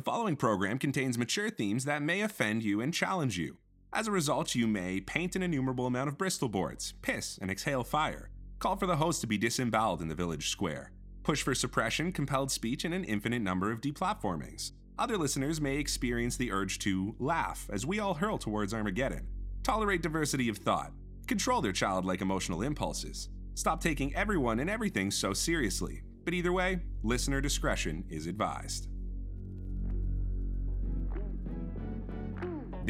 [0.00, 3.58] The following program contains mature themes that may offend you and challenge you.
[3.92, 7.84] As a result, you may paint an innumerable amount of Bristol boards, piss and exhale
[7.84, 10.92] fire, call for the host to be disemboweled in the village square,
[11.22, 14.72] push for suppression, compelled speech, and an infinite number of deplatformings.
[14.98, 19.28] Other listeners may experience the urge to laugh as we all hurl towards Armageddon,
[19.62, 20.94] tolerate diversity of thought,
[21.26, 26.00] control their childlike emotional impulses, stop taking everyone and everything so seriously.
[26.24, 28.89] But either way, listener discretion is advised.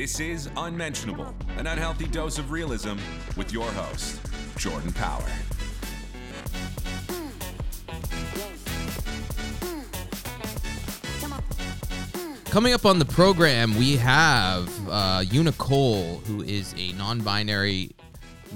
[0.01, 2.97] This is Unmentionable, an unhealthy dose of realism
[3.37, 4.19] with your host,
[4.57, 5.23] Jordan Power.
[12.47, 17.95] Coming up on the program, we have uh, Unicole, who is a non-binary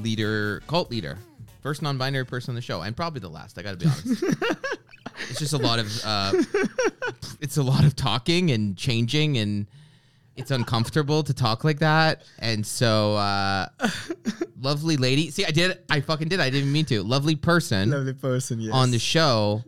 [0.00, 1.18] leader, cult leader,
[1.60, 3.58] first non-binary person on the show, and probably the last.
[3.58, 4.24] I got to be honest.
[5.28, 6.32] it's just a lot of, uh,
[7.42, 9.66] it's a lot of talking and changing, and
[10.36, 12.22] it's uncomfortable to talk like that.
[12.38, 13.66] And so, uh,
[14.60, 15.30] lovely lady.
[15.30, 15.78] See, I did.
[15.90, 16.40] I fucking did.
[16.40, 17.02] I didn't mean to.
[17.02, 18.72] Lovely person Lovely person, yes.
[18.74, 19.62] on the show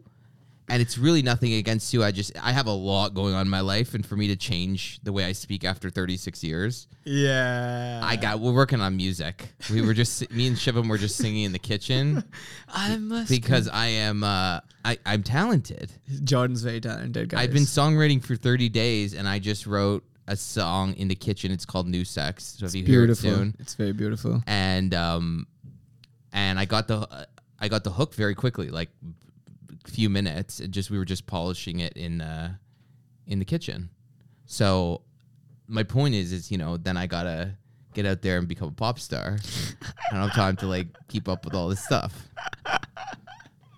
[0.69, 3.49] and it's really nothing against you i just i have a lot going on in
[3.49, 8.01] my life and for me to change the way i speak after 36 years Yeah.
[8.03, 11.45] i got we're working on music we were just me and shivam were just singing
[11.45, 12.25] in the kitchen
[12.69, 13.31] I must.
[13.31, 15.93] because i am uh I, i'm talented
[16.25, 17.41] Jordan's very talented, guys.
[17.45, 21.51] i've been songwriting for 30 days and i just wrote a song in the kitchen.
[21.53, 22.57] It's called new sex.
[22.59, 23.55] So if you hear it soon.
[23.59, 24.43] It's very beautiful.
[24.47, 25.47] and um
[26.33, 27.27] and i got the
[27.61, 28.91] i got the hook very quickly like
[29.87, 30.61] a few minutes.
[30.61, 32.55] And just we were just polishing it in uh
[33.27, 33.91] in the kitchen.
[34.47, 35.03] So
[35.69, 37.57] my point is is you know then i gotta
[37.95, 39.39] get out there and become a pop star.
[40.11, 42.29] I don't have time to like keep up with all this stuff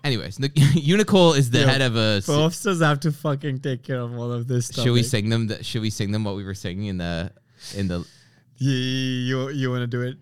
[0.03, 3.99] anyways the, unicole is the Yo, head of a Profsters have to fucking take care
[3.99, 4.83] of all of this stuff.
[4.85, 7.31] should we sing them the, should we sing them what we were singing in the
[7.75, 8.05] in the
[8.57, 10.17] You you, you want to do it?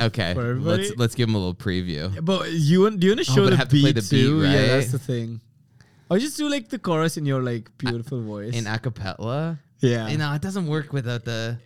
[0.00, 3.32] okay let's let's give them a little preview But you want do you want to
[3.32, 4.42] Oh, show but I the have to beat play the beat, too?
[4.42, 5.40] Yeah, that's the thing.
[6.08, 8.54] Or just do like the chorus in your like beautiful voice.
[8.54, 10.06] in acapella yeah.
[10.08, 11.58] You know, it doesn't work without the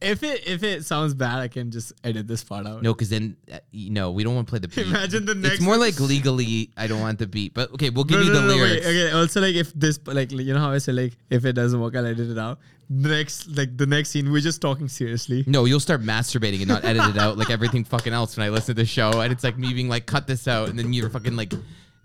[0.00, 2.82] if it if it sounds bad, I can just edit this part out.
[2.82, 4.86] no, because then uh, you know we don't want to play the beat.
[4.86, 5.54] Imagine the next.
[5.56, 6.70] It's more like legally.
[6.76, 8.62] I don't want the beat, but okay, we'll give No, you no, the no, no,
[8.62, 8.86] wait, lyrics.
[8.86, 9.10] Okay.
[9.12, 11.96] Also, like if this, like you know how I say like if it doesn't work,
[11.96, 12.58] I'll edit it out.
[12.90, 15.42] The next, like the next scene, we're just talking seriously.
[15.46, 18.50] No, you'll start masturbating and not edit it out like everything fucking else when I
[18.50, 20.92] listen to the show, and it's like me being like, cut this out, and then
[20.92, 21.54] you're fucking like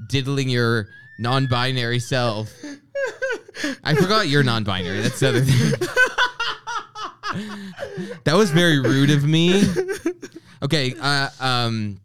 [0.07, 0.87] diddling your
[1.19, 2.49] non-binary self.
[3.83, 5.01] I forgot you're non-binary.
[5.01, 5.87] That's the other thing.
[8.23, 9.63] that was very rude of me.
[10.61, 12.01] Okay, uh, um,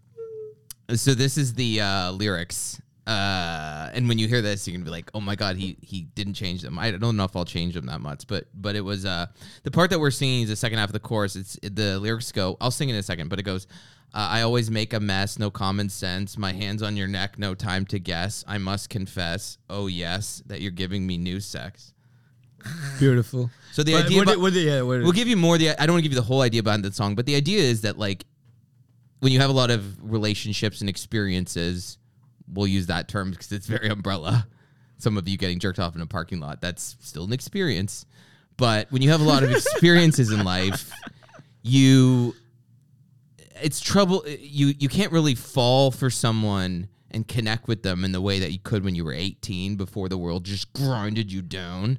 [0.95, 2.81] so this is the uh, lyrics.
[3.07, 6.03] Uh, and when you hear this, you're gonna be like, "Oh my god, he he
[6.15, 8.81] didn't change them." I don't know if I'll change them that much, but but it
[8.81, 9.27] was uh
[9.63, 11.37] the part that we're singing is the second half of the chorus.
[11.37, 12.57] It's the lyrics go.
[12.61, 13.67] I'll sing in a second, but it goes.
[14.15, 16.39] Uh, I always make a mess, no common sense.
[16.39, 18.45] My hands on your neck, no time to guess.
[18.47, 21.94] I must confess, oh yes, that you're giving me new sex.
[22.99, 23.51] Beautiful.
[23.73, 25.59] So the But idea, what, about- the- what yeah, what We'll give you more.
[25.59, 27.35] The I don't want to give you the whole idea behind the song, but the
[27.35, 28.25] idea is that like
[29.21, 31.99] when you have a lot of relationships and experiences,
[32.53, 34.47] we'll use that term because it's very umbrella.
[34.99, 38.07] Some of you getting jerked off in a parking lot, that's still an experience.
[38.57, 40.91] But when you have a lot of experiences in life,
[41.63, 42.35] you
[43.61, 48.21] it's trouble you you can't really fall for someone and connect with them in the
[48.21, 51.99] way that you could when you were 18 before the world just grinded you down.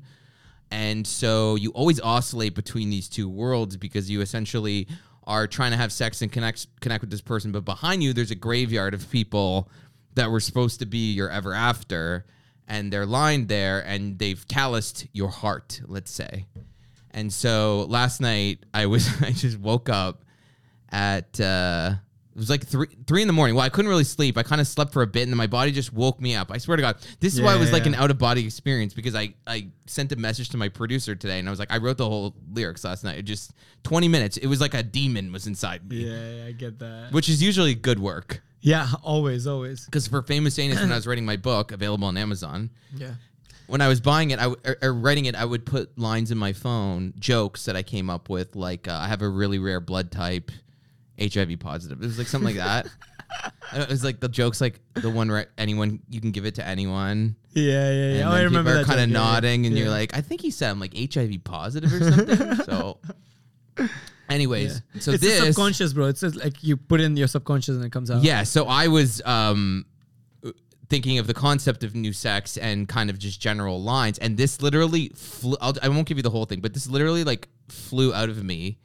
[0.71, 4.87] And so you always oscillate between these two worlds because you essentially
[5.25, 8.31] are trying to have sex and connect connect with this person, but behind you there's
[8.31, 9.69] a graveyard of people
[10.15, 12.25] that were supposed to be your ever after,
[12.67, 16.45] and they're lined there and they've calloused your heart, let's say.
[17.11, 20.23] And so last night I was I just woke up
[20.91, 21.95] at uh
[22.35, 23.55] it was like three three in the morning.
[23.55, 24.37] Well, I couldn't really sleep.
[24.37, 26.51] I kind of slept for a bit, and then my body just woke me up.
[26.51, 28.93] I swear to God, this is why it was like an out of body experience
[28.93, 31.77] because I I sent a message to my producer today, and I was like, I
[31.77, 33.17] wrote the whole lyrics last night.
[33.17, 33.51] It just
[33.83, 34.37] twenty minutes.
[34.37, 37.09] It was like a demon was inside me, Yeah, yeah, I get that.
[37.11, 38.41] which is usually good work.
[38.61, 39.85] Yeah, always, always.
[39.85, 43.11] Because for famous anus, when I was writing my book, available on Amazon, Yeah.
[43.67, 46.31] when I was buying it, I w- or, or writing it, I would put lines
[46.31, 49.59] in my phone, jokes that I came up with, like uh, I have a really
[49.59, 50.51] rare blood type,
[51.19, 52.01] HIV positive.
[52.01, 52.87] It was like something like that.
[53.75, 56.65] It was like the jokes, like the one where anyone you can give it to
[56.65, 58.19] anyone, Yeah, yeah, yeah.
[58.19, 58.85] and oh, I remember people that.
[58.85, 59.31] kind of joke, yeah, yeah.
[59.33, 62.55] nodding, and you're like, I think he said I'm like HIV positive or something.
[62.65, 62.99] so,
[64.29, 65.01] anyways, Yeah.
[65.01, 66.05] so it's this subconscious, bro.
[66.05, 68.23] It's just like you put in your subconscious and it comes out.
[68.23, 69.85] yeah, so I was um
[70.89, 74.19] thinking of the concept of new sex and kind of just general lines.
[74.19, 75.57] And this literally flew.
[75.59, 78.43] I'll, I won't give you the whole thing, but this literally like flew out of
[78.43, 78.77] me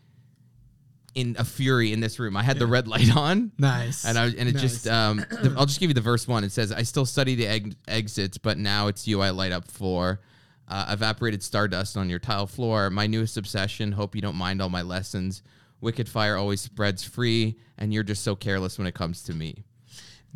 [1.14, 2.36] in a fury in this room.
[2.36, 3.52] I had the red light on.
[3.58, 4.04] Nice.
[4.04, 6.44] And I and it just um the, I'll just give you the verse one.
[6.44, 9.70] It says, "I still study the egg, exits, but now it's you I light up
[9.70, 10.20] for."
[10.68, 12.90] Uh, evaporated stardust on your tile floor.
[12.90, 13.90] My newest obsession.
[13.90, 15.42] Hope you don't mind all my lessons.
[15.80, 19.64] Wicked fire always spreads free, and you're just so careless when it comes to me.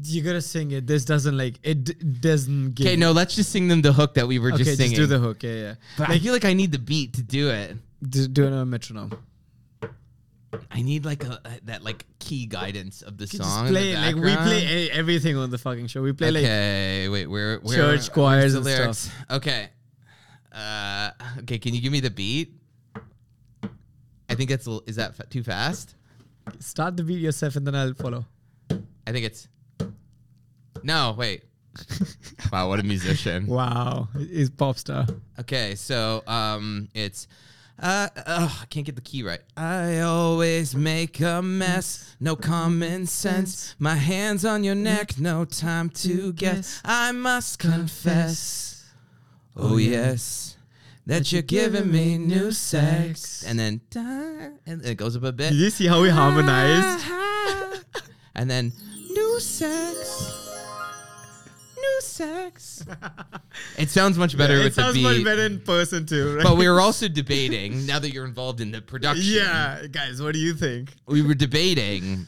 [0.03, 0.89] you gotta sing it.
[0.89, 1.85] This doesn't like it.
[1.85, 2.81] D- doesn't.
[2.81, 4.97] Okay, no, let's just sing them the hook that we were Okay, just singing.
[4.97, 5.45] do the hook.
[5.45, 5.75] Yeah, yeah.
[5.97, 7.77] but I feel like I need the beat to do it.
[8.03, 9.13] Do, do it on a metronome.
[10.71, 13.41] I need like a, a- that like key guidance of the song.
[13.41, 16.03] Just play the like we play a- everything on the fucking show.
[16.03, 18.99] We play like okay, wait, where, where church choirs and lyrics?
[18.99, 19.27] stuff.
[19.31, 19.69] Okay,
[20.53, 21.11] uh,
[21.41, 22.55] okay, can you give me the beat?
[24.29, 25.95] I think that's is that fa- too fast?
[26.59, 28.27] start the beat yourself and then I'll follow.
[29.07, 29.49] I think it's
[30.83, 31.45] no, wait.
[32.53, 33.47] wow, what a musician.
[33.47, 35.07] Wow, he's pop star.
[35.41, 37.27] Okay, so um, it's
[37.79, 39.41] uh, oh, I can't get the key right.
[39.57, 43.75] I always make a mess, no common sense.
[43.79, 46.81] My hands on your neck, no time to guess.
[46.85, 48.85] I must confess,
[49.57, 50.57] oh yes,
[51.07, 53.45] that you're giving me new sex.
[53.45, 53.81] And then
[54.67, 55.51] and it goes up a bit.
[55.51, 57.05] Did you see how we harmonized?
[58.35, 58.73] and then
[59.11, 59.94] new sex.
[62.19, 62.85] New sex.
[63.79, 66.43] It sounds much better it with the sounds much better in person too, right?
[66.43, 69.25] But we were also debating, now that you're involved in the production.
[69.25, 70.93] yeah, guys, what do you think?
[71.07, 72.27] We were debating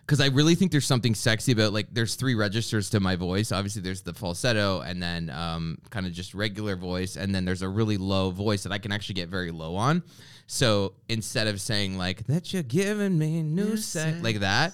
[0.00, 3.52] because I really think there's something sexy about like there's three registers to my voice.
[3.52, 7.62] Obviously, there's the falsetto and then um, kind of just regular voice, and then there's
[7.62, 10.02] a really low voice that I can actually get very low on.
[10.46, 14.72] So instead of saying like that you're giving me new sex like that,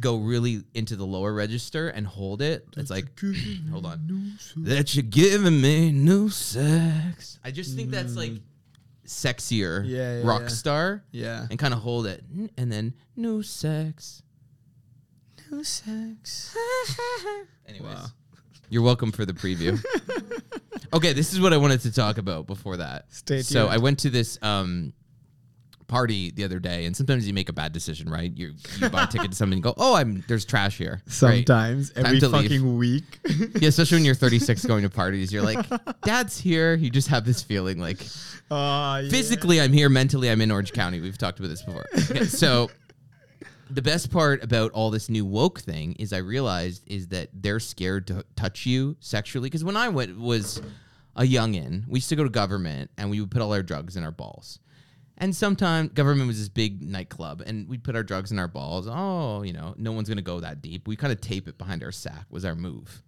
[0.00, 2.66] go really into the lower register and hold it.
[2.76, 3.06] It's like
[3.70, 4.38] hold on.
[4.58, 7.38] That you're giving me new sex.
[7.44, 8.32] I just think that's like
[9.06, 10.48] sexier Yeah, yeah, rock yeah.
[10.48, 11.46] star Yeah.
[11.50, 12.22] and kind of hold it
[12.56, 14.22] and then new sex.
[15.50, 16.54] New sex.
[17.66, 18.06] Anyways, Wow.
[18.68, 19.82] you're welcome for the preview.
[20.92, 23.06] okay, this is what I wanted to talk about before that.
[23.12, 23.66] Stay So.
[23.68, 24.92] I went to this um
[25.88, 28.30] party the other day, and sometimes you make a bad decision, right?
[28.36, 31.02] You you buy a ticket to something and go, oh, I'm there's trash here.
[31.18, 31.46] Great.
[31.48, 32.42] Sometimes every to leave.
[32.50, 33.18] fucking week.
[33.60, 35.66] Yeah, especially when you're 36 going to parties, you're like,
[36.02, 36.74] Dad's here.
[36.74, 38.06] You just have this feeling like
[38.50, 39.10] Oh, yeah.
[39.10, 41.00] physically I'm here, mentally I'm in Orange County.
[41.00, 41.86] We've talked about this before.
[42.10, 42.70] Okay, so
[43.70, 47.60] the best part about all this new woke thing is I realized is that they're
[47.60, 49.46] scared to touch you sexually.
[49.50, 50.62] Because when I went was
[51.16, 53.96] a youngin, we used to go to Guvernment and we would put all our drugs
[53.96, 54.58] in our balls.
[55.18, 58.86] And sometimes Guvernment was this big nightclub, and we'd put our drugs in our balls.
[58.88, 60.86] Oh, you know, no one's gonna go that deep.
[60.86, 62.26] We kind of tape it behind our sack.
[62.30, 63.02] Was our move.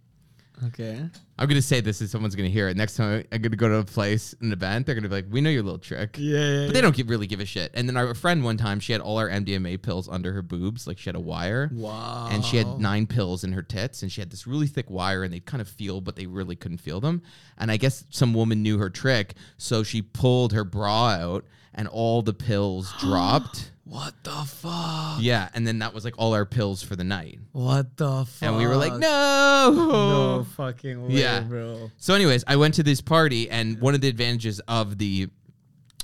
[0.66, 1.00] Okay.
[1.38, 2.76] I'm gonna say this, and someone's gonna hear it.
[2.76, 5.40] Next time I'm gonna go to a place, an event, they're gonna be like, "We
[5.40, 6.38] know your little trick." Yeah.
[6.38, 7.70] yeah, But they don't give, really give a shit.
[7.74, 10.86] And then our friend one time, she had all our MDMA pills under her boobs,
[10.86, 11.70] like she had a wire.
[11.72, 12.28] Wow.
[12.30, 15.24] And she had nine pills in her tits, and she had this really thick wire,
[15.24, 17.22] and they'd kind of feel, but they really couldn't feel them.
[17.56, 21.88] And I guess some woman knew her trick, so she pulled her bra out, and
[21.88, 23.70] all the pills dropped.
[23.90, 25.16] What the fuck?
[25.18, 27.40] Yeah, and then that was like all our pills for the night.
[27.50, 28.48] What the fuck?
[28.48, 31.40] And we were like, no, No fucking way, Yeah.
[31.40, 31.90] bro.
[31.96, 35.28] So, anyways, I went to this party, and one of the advantages of the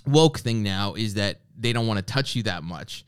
[0.05, 3.05] woke thing now is that they don't want to touch you that much.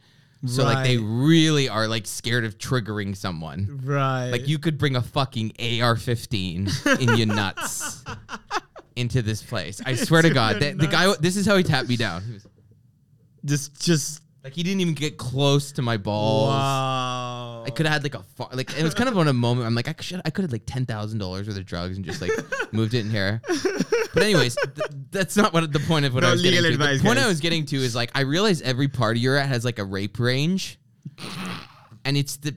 [0.47, 3.81] So, like, they really are like scared of triggering someone.
[3.83, 4.31] Right.
[4.31, 8.05] Like, you could bring a fucking AR-15 in your nuts
[8.95, 9.81] into this place.
[9.85, 11.13] I swear to God, the, the guy.
[11.19, 12.23] This is how he tapped me down.
[12.33, 12.47] Was,
[13.45, 14.23] just, just.
[14.49, 16.49] Like, he didn't even get close to my balls.
[16.51, 17.65] Wow.
[17.67, 19.67] I could have had like a far, like it was kind of on a moment.
[19.67, 22.05] I'm like I should I could have like ten thousand dollars worth of drugs and
[22.05, 22.31] just like
[22.73, 23.41] moved it in here.
[24.15, 26.79] But anyways, th- that's not what the point of what No I was getting legal
[26.79, 26.83] to.
[26.83, 29.49] advice, the point I was getting to is like I realize every party you're at
[29.49, 30.79] has like a rape range,
[32.05, 32.55] and it's the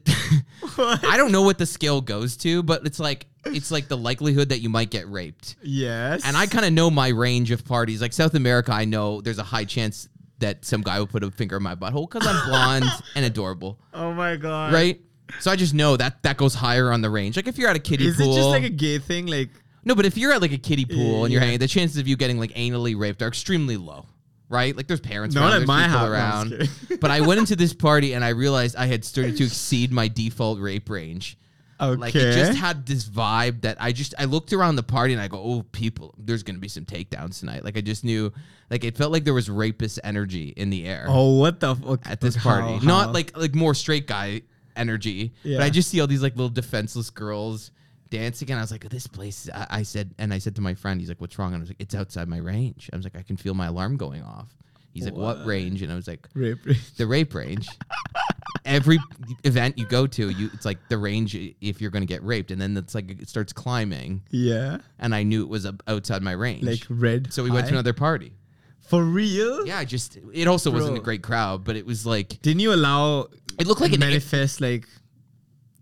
[1.04, 4.50] I don't know what the scale goes to, but it's like it's like the likelihood
[4.50, 5.56] that you might get raped.
[5.64, 6.22] Yes.
[6.26, 8.02] And I kind of know my range of parties.
[8.02, 10.08] Like South America, I know there's a high chance
[10.42, 13.80] that some guy will put a finger in my butthole because I'm blonde and adorable
[13.94, 14.74] Oh my god.
[14.74, 15.00] right?
[15.40, 17.38] So I just know that that goes higher on the range.
[17.38, 18.12] Like if you're at a kiddie pool.
[18.12, 19.28] Is pool, it just like a gay thing?
[19.28, 19.50] Like,
[19.86, 21.46] no, but if you're at like a kiddie pool and you're Yeah.
[21.46, 24.06] hanging, the chances of you getting like anally raped are extremely low,
[24.50, 24.76] right?
[24.76, 26.08] Like there's parents Not around, at there's my people house.
[26.10, 26.50] No, I'm around.
[26.52, 26.98] kidding.
[27.00, 30.08] but I went into this party and I realized I had started to exceed my
[30.10, 31.38] default rape range.
[31.82, 32.00] Okay.
[32.02, 35.22] Like it just had this vibe that I just I looked around the party and
[35.22, 37.64] I go, oh, people, there's gonna be some takedowns tonight.
[37.64, 38.32] Like I just knew,
[38.70, 42.02] like it felt like there was rapist energy in the air oh, what the fuck?
[42.10, 42.78] at this party.
[42.78, 42.86] how?
[42.86, 44.42] Not like like more straight guy
[44.76, 45.58] energy, Yeah.
[45.58, 47.72] but I just see all these like little defenseless girls
[48.10, 50.74] dancing, and I was like, "This place." I, I said, and I said to my
[50.74, 53.06] friend, "He's like, what's wrong?" And I was like, "It's outside my range." I was
[53.06, 54.48] like, "I can feel my alarm going off."
[54.94, 55.46] He's like, "What What?
[55.48, 56.66] range?" And I was like, Rape.
[56.66, 56.78] rape.
[56.98, 57.68] "The rape range."
[58.66, 59.00] Every
[59.44, 62.62] event you go to, you it's like the range if you're gonna get raped, and
[62.62, 64.78] then it's like it starts climbing, Yeah.
[65.00, 66.64] and I knew it was outside my range.
[66.64, 67.34] Like red.
[67.34, 68.34] so we went to another party.
[68.80, 69.66] For real?
[69.66, 73.28] Yeah, just it also wasn't a great crowd, but it was like Didn't you allow
[73.60, 74.88] it looked like an manifest like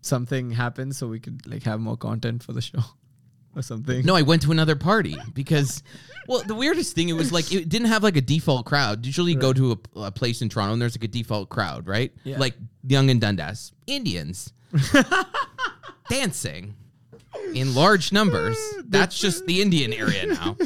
[0.02, 2.80] something happened so we could like have more content for the show
[3.56, 4.06] or something?
[4.06, 5.84] No, I went to another party because,
[6.28, 9.06] well, the weirdest thing it was like it didn't have like a default crowd.
[9.06, 11.88] Usually, you go to a, a place in Toronto and there's like a default crowd,
[11.88, 12.12] right?
[12.24, 12.38] Yeah.
[12.38, 12.56] Like
[12.88, 14.54] Yonge and Dundas, Indians
[16.10, 16.76] dancing
[17.54, 18.58] in large numbers.
[18.86, 20.58] That's just the Indian area now.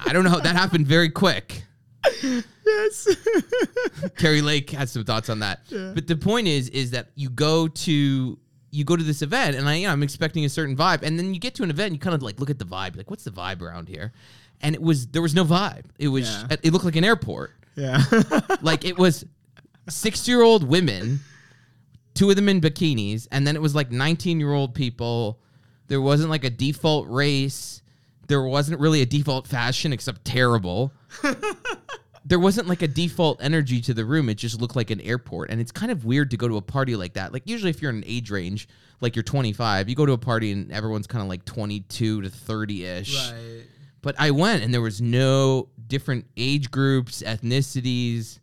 [0.00, 0.40] I don't know.
[0.40, 1.64] That happened very quick.
[2.22, 3.08] Yes.
[4.16, 5.60] Kari Lake has some thoughts on that.
[5.70, 8.38] But the point is, is that you go to
[8.70, 11.18] you go to this event, and I, you know, I'm expecting a certain vibe, and
[11.18, 12.96] then you get to an event, and you kind of like look at the vibe,
[12.96, 14.12] like what's the vibe around here?
[14.60, 15.86] And it was there was no vibe.
[15.98, 16.56] It was Yeah.
[16.62, 17.52] it looked like an airport.
[17.76, 18.02] yeah.
[18.62, 19.24] Like it was
[19.88, 21.20] six year old women,
[22.14, 25.40] two of them in bikinis, and then it was like 19 year old people.
[25.88, 27.82] There wasn't like a default race.
[28.28, 30.92] There wasn't really a default fashion except terrible.
[32.24, 34.28] there wasn't like a default energy to the room.
[34.28, 35.50] It just looked like an airport.
[35.50, 37.32] And it's kind of weird to go to a party like that.
[37.32, 38.68] Like usually if you're in an age range,
[39.00, 42.28] like you're 25, you go to a party and everyone's kind of like 22 to
[42.28, 43.30] 30-ish.
[43.32, 43.62] right.
[44.02, 48.38] But I went and there was no different age groups, ethnicities,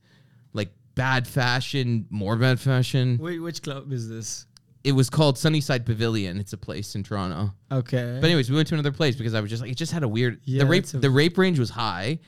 [0.53, 3.17] like bad fashion, more bad fashion.
[3.19, 4.46] Wait, which club is this?
[4.88, 6.39] It was called Sunnyside Pavilion.
[6.39, 7.53] It's a place in Toronto.
[7.72, 8.17] Okay.
[8.22, 10.03] But anyways, we went to another place because I was just like, it just had
[10.03, 10.39] a weird.
[10.46, 12.20] Yeah, the rape, a- the rape range was high,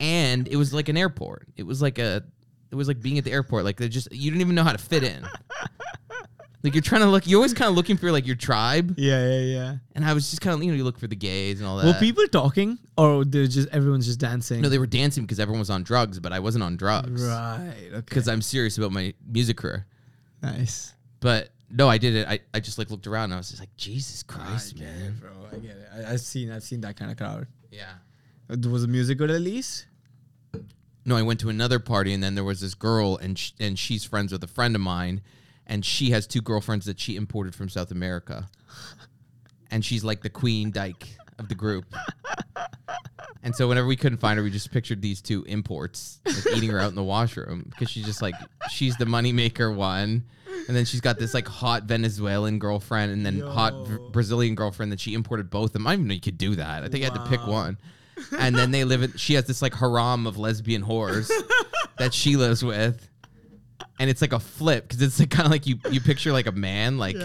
[0.00, 1.48] and it was like an airport.
[1.56, 2.22] It was like a,
[2.70, 3.64] it was like being at the airport.
[3.64, 5.26] Like they just, you didn't even know how to fit in.
[6.62, 9.24] like you're trying to look, you're always kind of looking for like your tribe, yeah,
[9.28, 9.74] yeah, yeah.
[9.94, 11.76] and I was just kind of, you know, you look for the gays and all
[11.76, 11.86] that.
[11.86, 14.60] Were people talking or they're just everyone's just dancing?
[14.62, 17.74] No, they were dancing because everyone was on drugs, but I wasn't on drugs Right.
[17.90, 18.00] Okay.
[18.00, 19.86] because I'm serious about my music career.
[20.42, 20.92] nice.
[21.20, 22.28] But no, I did it.
[22.28, 25.16] I, I just like looked around and I was just like, Jesus Christ, man.
[25.20, 25.30] bro.
[25.52, 25.88] I get it.
[25.94, 27.46] I, I've seen I've seen that kind of crowd.
[27.70, 27.92] Yeah.
[28.50, 29.86] Uh, Was the music good at least?
[31.04, 33.78] No, I went to another party and then there was this girl and sh- and
[33.78, 35.20] she's friends with a friend of mine,
[35.66, 38.48] and she has two girlfriends that she imported from South America,
[39.70, 41.84] and she's like the queen dyke of the group.
[43.42, 46.70] And so whenever we couldn't find her, we just pictured these two imports like eating
[46.70, 48.34] her out in the washroom because she's just like
[48.70, 50.24] she's the moneymaker one,
[50.66, 54.08] and then she's got this like hot Venezuelan girlfriend and then hot v- Yo.
[54.10, 55.86] Brazilian girlfriend that she imported both of them.
[55.86, 56.82] I didn't even know you could do that.
[56.82, 57.78] I think I had to pick one.
[58.36, 59.12] And then they live in.
[59.16, 61.30] She has this like harem of lesbian whores
[61.98, 63.08] that she lives with,
[64.00, 66.46] and it's like a flip because it's like kind of like you you picture like
[66.46, 67.16] a man like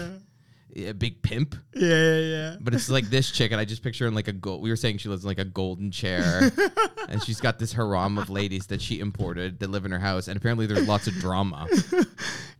[0.74, 2.56] a big pimp, Yeah, yeah, yeah.
[2.60, 4.62] but it's like this chick, and I just picture her in like a gold.
[4.62, 6.50] We were saying she lives in like a golden chair,
[7.08, 10.28] and she's got this harem of ladies that she imported that live in her house,
[10.28, 11.66] and apparently there's lots of drama.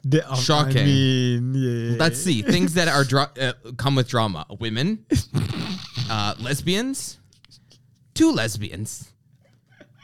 [0.05, 0.79] The- um, Shocking.
[0.79, 1.97] I mean, yeah.
[1.97, 5.07] Let's see things that are dra- uh, come with drama: women,
[6.11, 7.19] uh, lesbians,
[8.13, 9.13] two lesbians,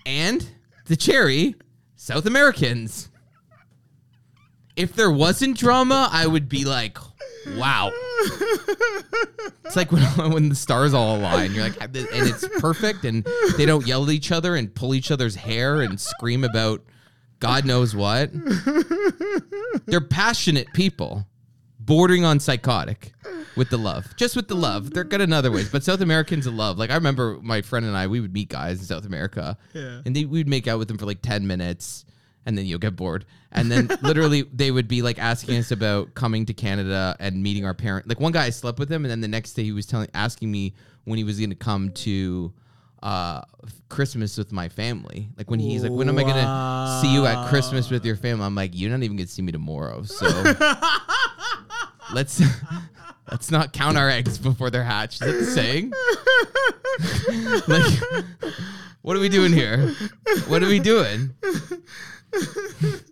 [0.06, 0.48] and
[0.86, 1.56] the cherry
[1.96, 3.08] South Americans.
[4.76, 6.96] If there wasn't drama, I would be like,
[7.56, 7.92] wow.
[9.64, 10.02] It's like when,
[10.32, 11.52] when the stars all align.
[11.52, 13.26] You're like, and it's perfect, and
[13.56, 16.82] they don't yell at each other and pull each other's hair and scream about
[17.40, 18.30] God knows what.
[19.86, 21.26] They're passionate people,
[21.78, 23.12] bordering on psychotic
[23.56, 24.16] with the love.
[24.16, 24.90] Just with the love.
[24.90, 25.68] They're good in other ways.
[25.68, 26.78] But South Americans love.
[26.78, 29.58] Like I remember my friend and I, we would meet guys in South America.
[29.74, 30.02] Yeah.
[30.04, 32.04] And they, we'd make out with them for like 10 minutes
[32.48, 33.26] and then you'll get bored.
[33.52, 37.66] And then literally they would be like asking us about coming to Canada and meeting
[37.66, 38.08] our parent.
[38.08, 40.08] Like one guy I slept with him and then the next day he was telling
[40.14, 40.72] asking me
[41.04, 42.52] when he was going to come to
[43.02, 43.42] uh
[43.90, 45.28] Christmas with my family.
[45.36, 48.46] Like when he's like, when am I gonna see you at Christmas with your family?
[48.46, 50.02] I'm like, you're not even gonna see me tomorrow.
[50.02, 50.26] So
[52.14, 52.42] let's
[53.30, 55.22] let's not count our eggs before they're hatched.
[55.22, 55.92] Is that the saying?
[57.68, 58.54] like
[59.02, 59.94] what are we doing here?
[60.48, 61.34] What are we doing?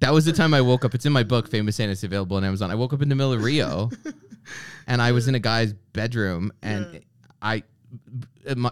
[0.00, 0.94] That was the time I woke up.
[0.94, 1.90] It's in my book, Famous Santa.
[1.90, 2.70] It's available on Amazon.
[2.70, 3.90] I woke up in the middle of Rio,
[4.86, 7.00] and I was in a guy's bedroom, and
[7.42, 7.64] I,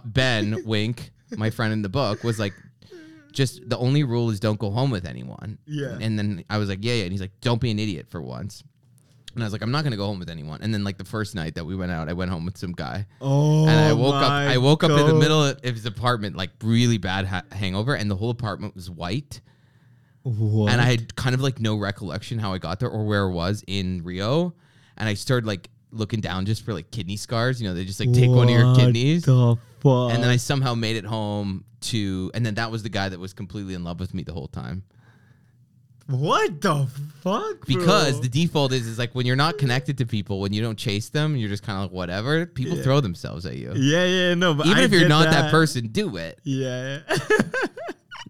[0.05, 2.53] Ben Wink, my friend in the book, was like,
[3.33, 5.59] just the only rule is don't go home with anyone.
[5.67, 5.99] Yeah.
[6.01, 7.03] And then I was like, yeah, yeah.
[7.03, 8.63] And he's like, don't be an idiot for once.
[9.35, 10.61] And I was like, I'm not gonna go home with anyone.
[10.63, 12.73] And then like the first night that we went out, I went home with some
[12.73, 13.05] guy.
[13.21, 14.31] Oh, And I woke up.
[14.31, 18.09] I woke up in the middle of his apartment, like really bad ha- hangover, and
[18.09, 19.41] the whole apartment was white.
[20.27, 20.73] What?
[20.73, 23.33] And I had kind of like no recollection how I got there or where I
[23.33, 24.55] was in Rio.
[24.97, 27.63] And I started like looking down just for like kidney scars.
[27.63, 29.25] You know, they just like take one of your What kidneys.
[29.25, 30.13] The fuck?
[30.13, 33.21] And then I somehow made it home to, and then that was the guy that
[33.21, 34.83] was completely in love with me the whole time.
[36.09, 36.89] what the
[37.21, 37.65] fuck?
[37.67, 38.23] Because bro?
[38.23, 41.09] the default is, is like when you're not connected to people, when you don't chase
[41.09, 42.47] them, you're just kind of like whatever.
[42.47, 43.73] People throw themselves at you.
[43.77, 45.51] yeah, yeah, no, but Even I if you're get not that.
[45.53, 46.41] person, do it.
[46.43, 47.01] Yeah,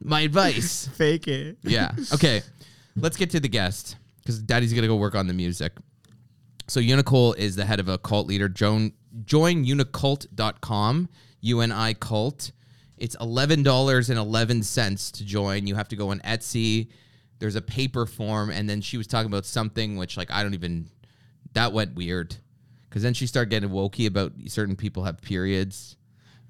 [0.07, 0.87] My advice.
[0.95, 1.59] fake it.
[1.63, 1.91] yeah.
[2.15, 2.43] Okay.
[2.95, 5.73] Let's get to the guest because Daddy's gonna go work on the music.
[6.69, 8.49] So Unicole is the head of a cult leader.
[8.49, 8.93] Joan
[9.25, 11.09] join unicult.com.
[11.41, 12.53] UNI cult.
[12.97, 15.67] It's eleven dollars and eleven cents to join.
[15.67, 16.89] You have to go on Etsy.
[17.41, 20.55] There's a paper form, and then she was talking about something which like I don't
[20.55, 20.89] even
[21.53, 22.37] that went weird.
[22.91, 25.97] Cause then she started getting wokey about certain people have periods.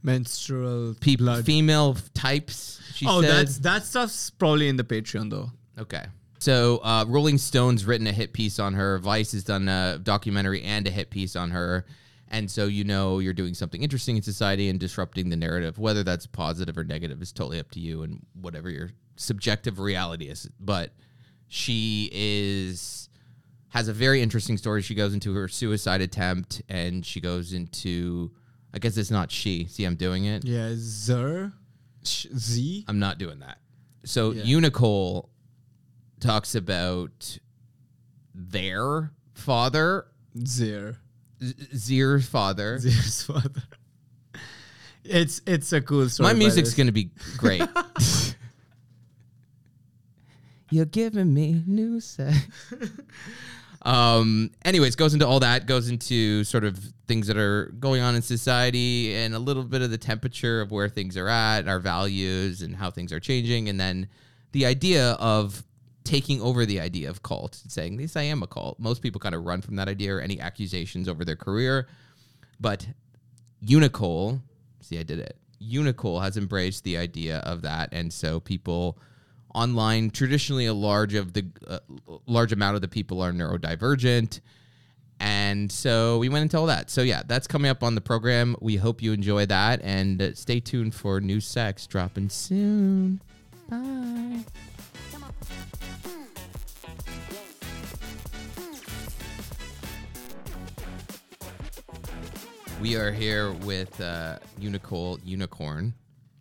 [0.02, 1.44] Menstrual People blood.
[1.44, 2.80] female types.
[2.94, 3.30] She oh, said.
[3.30, 5.50] that's that stuff's probably in the Patreon though.
[5.78, 6.04] Okay.
[6.38, 8.98] So uh, Rolling Stone's written a hit piece on her.
[8.98, 11.86] Vice has done a documentary and a hit piece on her.
[12.28, 15.78] And so you know you're doing something interesting in society and disrupting the narrative.
[15.78, 20.28] Whether that's positive or negative is totally up to you and whatever your subjective reality
[20.28, 20.48] is.
[20.60, 20.92] But
[21.48, 23.08] she is
[23.70, 24.82] has a very interesting story.
[24.82, 28.32] She goes into her suicide attempt and she goes into
[28.76, 29.64] I guess it's not she.
[29.70, 30.44] See, I'm doing it.
[30.44, 31.50] Yeah, Zer,
[32.04, 32.84] Sh- Z.
[32.86, 33.56] I'm not doing that.
[34.04, 34.42] So Yeah.
[34.44, 35.30] Unicole
[36.20, 37.38] talks about
[38.34, 40.08] their father,
[40.46, 40.98] Zer.
[41.42, 42.78] Z- Zir's father.
[42.78, 43.62] Zer's father.
[45.04, 46.26] It's it's a cool story.
[46.28, 47.62] My music's gonna be great.
[50.70, 52.36] You're giving me new sex.
[53.86, 54.50] um.
[54.64, 55.66] Anyways, goes into all that.
[55.66, 59.80] Goes into sort of things that are going on in society and a little bit
[59.80, 63.68] of the temperature of where things are at, our values, and how things are changing,
[63.68, 64.08] and then
[64.52, 65.62] the idea of
[66.04, 68.78] taking over the idea of cult and saying this I am a cult.
[68.78, 71.86] Most people kind of run from that idea or any accusations over their career,
[72.60, 72.86] but
[73.60, 74.40] Unicole,
[74.80, 75.36] see, I did it.
[75.58, 78.98] Unicole has embraced the idea of that, and so people
[79.56, 81.78] online, traditionally, a large of the uh,
[82.26, 84.40] large amount of the people are neurodivergent,
[85.18, 86.90] and so we went into all that.
[86.90, 88.54] So yeah, that's coming up on the program.
[88.60, 93.22] We hope you enjoy that, and uh, stay tuned for new sex dropping soon.
[93.68, 94.44] Bye.
[102.82, 105.94] We are here with uh, Unicole Unicron.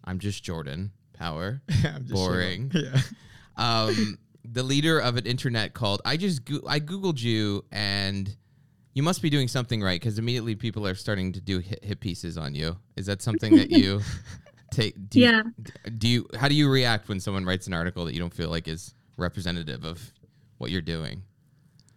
[0.03, 1.61] I'm just Jordan Power.
[2.09, 2.69] Boring.
[2.71, 3.01] showing- Yeah.
[3.57, 6.01] Um, the leader of an internet called.
[6.03, 8.35] I just go- I googled you and
[8.93, 11.99] you must be doing something right because immediately people are starting to do hit, hit
[12.01, 12.75] pieces on you.
[12.97, 14.01] Is that something that you
[14.71, 14.95] take?
[15.09, 15.41] Do you, Yeah.
[15.97, 16.27] Do you?
[16.37, 18.93] How do you react when someone writes an article that you don't feel like is
[19.17, 20.01] representative of
[20.57, 21.23] what you're doing?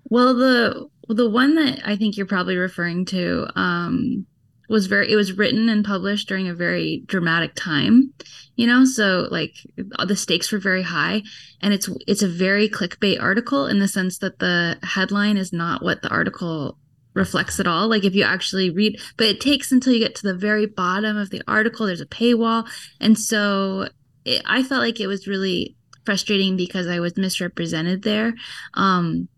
[0.09, 4.27] Well, the the one that I think you're probably referring to um,
[4.69, 5.11] was very.
[5.11, 8.13] It was written and published during a very dramatic time,
[8.57, 8.85] you know.
[8.85, 11.23] So like the stakes were very high,
[11.61, 15.83] and it's it's a very clickbait article in the sense that the headline is not
[15.83, 16.79] what the article
[17.15, 17.89] reflects at all.
[17.89, 21.17] Like if you actually read, but it takes until you get to the very bottom
[21.17, 21.87] of the article.
[21.87, 22.69] There's a paywall,
[23.01, 23.89] and so
[24.25, 28.35] it, I felt like it was really frustrating because I was misrepresented there.
[28.75, 29.29] Um,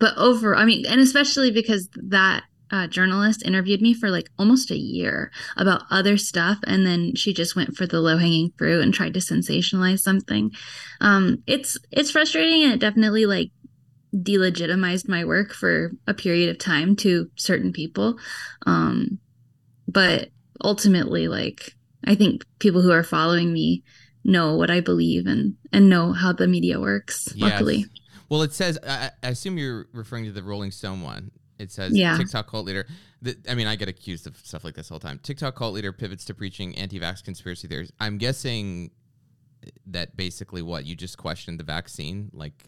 [0.00, 2.42] but over i mean and especially because that
[2.74, 7.32] uh, journalist interviewed me for like almost a year about other stuff and then she
[7.32, 10.50] just went for the low-hanging fruit and tried to sensationalize something
[11.00, 13.52] um it's it's frustrating and it definitely like
[14.12, 18.18] delegitimized my work for a period of time to certain people
[18.66, 19.20] um
[19.86, 20.30] but
[20.64, 21.76] ultimately like
[22.08, 23.84] i think people who are following me
[24.24, 27.86] know what i believe and and know how the media works luckily
[28.30, 28.78] Well, it says.
[28.84, 31.30] I, I assume you're referring to the Rolling Stone one.
[31.64, 32.16] It says Yeah.
[32.16, 32.86] TikTok cult leader.
[33.22, 35.18] The, I mean, I get accused of stuff like this all the time.
[35.22, 37.90] TikTok cult leader pivots to preaching anti-vax conspiracy theories.
[37.98, 38.90] I'm guessing
[39.86, 42.64] that basically what you just questioned the vaccine, like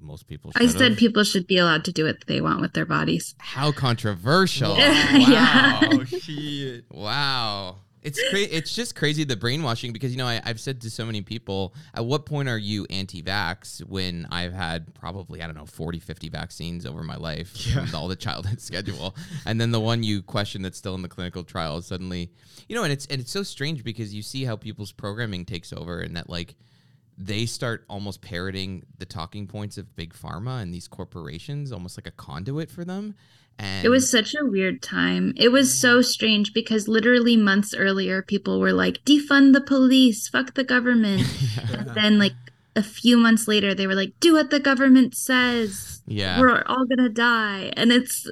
[0.00, 0.52] most people.
[0.54, 0.76] I should've.
[0.78, 3.34] said people should be allowed to do what they want with their bodies.
[3.38, 4.76] How controversial!
[4.78, 5.80] Yeah.
[5.80, 5.80] Wow.
[5.92, 6.84] Oh, shit.
[6.90, 7.76] Wow.
[8.06, 11.04] It's cra- it's just crazy the brainwashing because you know I, I've said to so
[11.04, 15.66] many people at what point are you anti-vax when I've had probably I don't know
[15.66, 17.80] 40 50 vaccines over my life Yeah.
[17.82, 21.08] with all the childhood schedule and then the one you question that's still in the
[21.08, 22.30] clinical trial is suddenly
[22.68, 25.72] you know and it's and it's so strange because you see how people's programming takes
[25.72, 26.54] over and that like
[27.18, 32.06] they start almost parroting the talking points of big pharma and these corporations almost like
[32.06, 33.14] a conduit for them
[33.58, 35.32] and It was such a weird time.
[35.36, 40.54] It was so strange because literally months earlier, people were like, defund the police, fuck
[40.54, 41.22] the government.
[41.72, 42.34] And then, like,
[42.74, 46.02] a few months later, they were like, do what the government says.
[46.06, 47.72] yeah We're all gonna die.
[47.76, 48.28] And it's,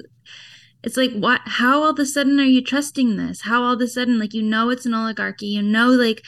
[0.83, 3.81] it's like what how all of a sudden are you trusting this how all of
[3.81, 6.21] a sudden like you know it's an oligarchy you know like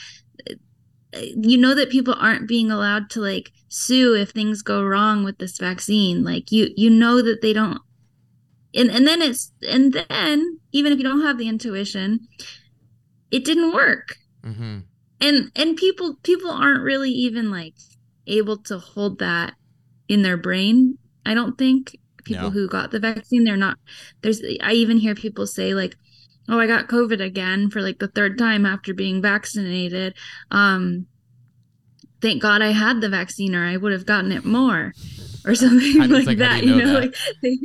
[1.13, 5.23] eh, you know that people aren't being allowed to like sue if things go wrong
[5.23, 7.81] with this vaccine like you you know that they don't
[8.77, 12.19] and and then it's and then even if you don't have the intuition
[13.31, 14.77] it didn't work Mm-hmm.
[15.19, 17.73] and and people people aren't really even like
[18.27, 19.55] able to hold that
[20.07, 22.49] in their brain i don't think people No.
[22.51, 23.77] who got the vaccine they're not
[24.21, 25.97] there's i even hear people say like
[26.47, 30.13] oh i got covid again for like the third time after being vaccinated
[30.51, 31.07] um
[32.21, 34.93] thank god i had the vaccine or i would have gotten it more
[35.47, 37.01] or something like, like, that you know know that?
[37.01, 37.57] like they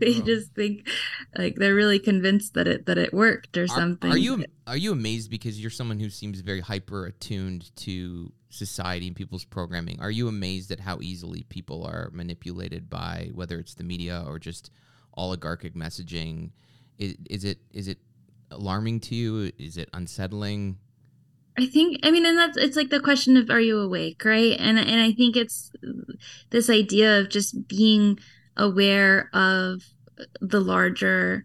[0.00, 0.22] they Oh.
[0.24, 0.88] just think
[1.36, 4.76] like they're really convinced that it that it worked or Are, something are you are
[4.76, 10.00] you amazed because you're someone who seems very hyper attuned to society and people's programming?
[10.00, 14.38] Are you amazed at how easily people are manipulated by whether it's the media or
[14.38, 14.70] just
[15.16, 16.50] oligarchic messaging?
[16.98, 17.98] Is, is it is it
[18.50, 19.52] alarming to you?
[19.58, 20.78] Is it unsettling?
[21.58, 24.56] I think I mean and that's it's like the question of are you awake, right?
[24.58, 25.70] And and I think it's
[26.50, 28.18] this idea of just being
[28.56, 29.82] aware of
[30.40, 31.44] the larger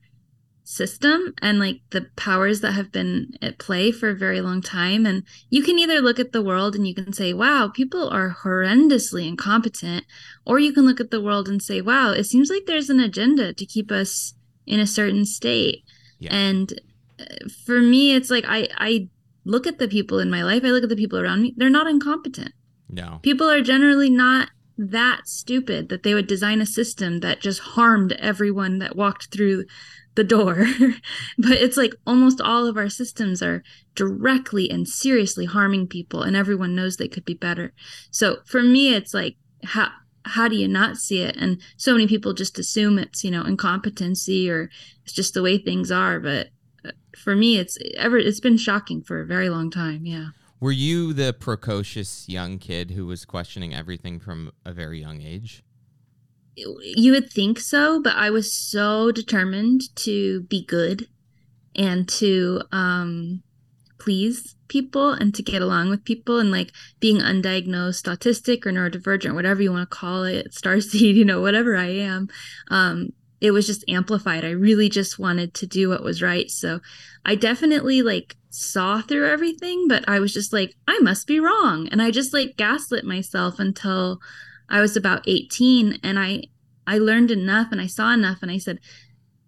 [0.65, 5.06] system and like the powers that have been at play for a very long time
[5.06, 8.38] and you can either look at the world and you can say wow people are
[8.43, 10.06] horrendously incompetent
[10.45, 13.02] or you can look at the world and say wow it seems like there's an
[13.02, 14.34] agenda to keep us
[14.65, 15.84] in a certain state
[16.17, 16.34] Yeah.
[16.34, 16.82] and
[17.19, 17.26] uh,
[17.65, 19.10] for me it's like i i
[19.45, 21.69] look at the people in my life i look at the people around me they're
[21.69, 22.53] not incompetent
[22.89, 23.19] No.
[23.23, 28.13] people are generally not that stupid that they would design a system that just harmed
[28.13, 29.65] everyone that walked through
[30.15, 30.65] the door.
[31.38, 33.63] but it's like almost all of our systems are
[33.95, 37.73] directly and seriously harming people and everyone knows they could be better.
[38.12, 39.89] So for me it's like how
[40.25, 41.36] how do you not see it?
[41.36, 44.69] And so many people just assume it's, you know, incompetency or
[45.03, 46.47] it's just the way things are, but
[47.17, 50.28] for me it's ever it's been shocking for a very long time, yeah.
[50.60, 55.63] Were you the precocious young kid who was questioning everything from a very young age?
[56.56, 61.08] you would think so, but I was so determined to be good
[61.76, 63.41] and to um
[63.99, 69.34] please people and to get along with people and like being undiagnosed autistic or neurodivergent,
[69.34, 72.28] whatever you want to call it, starseed, you know, whatever I am.
[72.69, 73.10] Um
[73.43, 74.45] it was just amplified.
[74.45, 76.49] I really just wanted to do what was right.
[76.49, 76.79] So
[77.25, 81.89] I definitely like saw through everything, but I was just like, I must be wrong.
[81.91, 84.21] And I just like gaslit myself until
[84.69, 86.43] I was about 18 and I
[86.88, 88.79] I learned enough and I saw enough and I said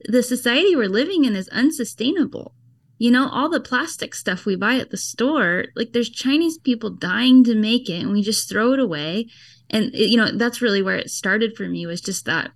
[0.04, 2.54] the society we're living in is unsustainable.
[2.98, 6.90] You know, all the plastic stuff we buy at the store, like there's Chinese people
[6.90, 9.28] dying to make it and we just throw it away.
[9.70, 12.52] And it- you know, that's really where it started for me was just that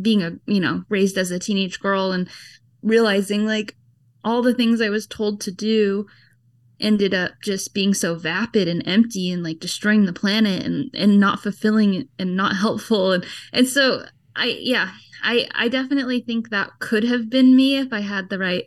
[0.00, 2.28] being a, you know, raised as a teenage girl and
[2.82, 3.76] realizing like
[4.24, 6.06] all the things I was told to do
[6.80, 11.18] ended up just being so vapid and empty and like destroying the planet and and
[11.18, 13.12] not fulfilling and not helpful.
[13.12, 14.04] And and so
[14.38, 18.38] i yeah i i definitely think that could have been me if i had the
[18.38, 18.64] right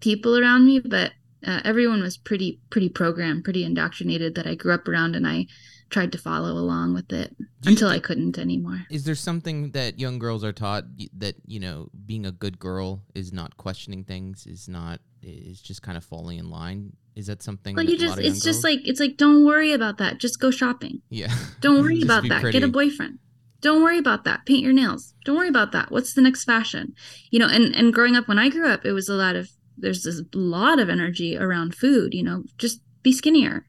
[0.00, 1.12] people around me but
[1.46, 5.46] uh, everyone was pretty pretty programmed pretty indoctrinated that i grew up around and i
[5.90, 9.98] tried to follow along with it you until i couldn't anymore Is there something that
[9.98, 10.84] young girls are taught
[11.18, 15.82] that you know being a good girl is not questioning things, is not is just
[15.82, 16.92] kind of falling in line?
[17.14, 17.76] Is that something?
[17.76, 20.40] well that you just it's just girls- like it's like don't worry about that just
[20.40, 21.32] go shopping yeah.
[21.60, 22.40] Don't worry about that.
[22.40, 22.58] pretty.
[22.58, 23.18] Get a boyfriend.
[23.60, 24.46] Don't worry about that.
[24.46, 25.12] Paint your nails.
[25.24, 25.90] Don't worry about that.
[25.90, 26.94] What's the next fashion?
[27.30, 29.50] You know, and and growing up when I grew up, it was a lot of
[29.76, 33.66] there's this lot of energy around food, you know, just be skinnier.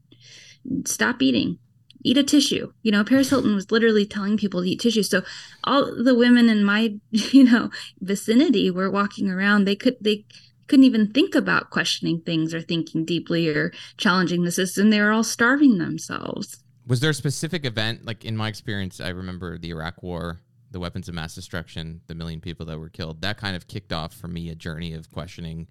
[0.86, 1.58] Stop eating.
[2.04, 2.74] Eat a tissue.
[2.84, 5.04] You know, Paris Hilton was literally telling people to eat tissue.
[5.04, 5.24] So
[5.64, 9.66] all the women in my, you know, vicinity were walking around.
[9.66, 10.26] They could they
[10.68, 14.90] couldn't even think about questioning things or thinking deeply or challenging the system.
[14.90, 16.64] They were all starving themselves.
[16.88, 20.40] Was there a specific event, like in my experience, I remember the Iraq War,
[20.72, 23.22] the weapons of mass destruction, the million people that were killed.
[23.22, 25.68] That kind of kicked off for me a journey of questioning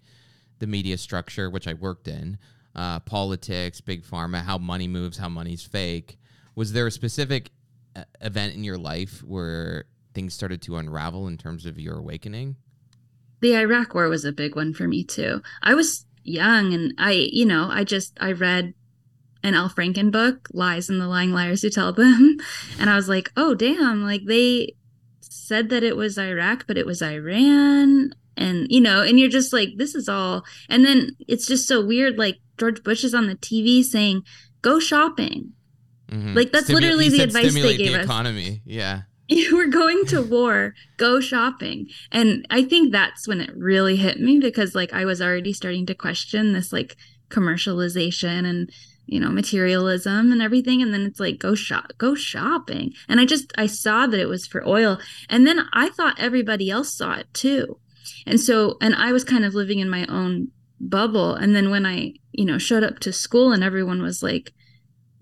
[0.58, 2.38] the media structure, which I worked in,
[2.74, 6.18] uh, politics, big pharma, how money moves, how money's fake.
[6.60, 7.52] Was there a specific
[7.96, 12.56] uh, event in your life where things started to unravel in terms of your awakening?
[13.40, 15.40] the Iraq war was a big one for me too.
[15.62, 18.74] I was young and I, you know, I just I read
[19.42, 22.36] an Al Franken book, Lies and the Lying Liars Who Tell Them,
[22.78, 24.74] and I was like, "Oh, damn, like they
[25.20, 29.54] said that it was Iraq, but it was Iran." And you know, and you're just
[29.54, 30.44] like, this is all.
[30.68, 34.24] And then it's just so weird like George Bush is on the TV saying,
[34.60, 35.54] "Go shopping."
[36.10, 36.34] Mhm.
[36.34, 38.04] Like, that's literally the advice they stimulate gave the us.
[38.04, 38.62] economy.
[38.64, 39.02] Yeah.
[39.32, 44.18] you were going to war go shopping and i think that's when it really hit
[44.18, 46.96] me because like i was already starting to question this like
[47.30, 48.70] commercialization and
[49.06, 53.24] you know materialism and everything and then it's like go shop go shopping and i
[53.24, 57.14] just i saw that it was for oil and then i thought everybody else saw
[57.14, 57.78] it too
[58.26, 60.48] and so and i was kind of living in my own
[60.80, 64.52] bubble and then when i you know showed up to school and everyone was like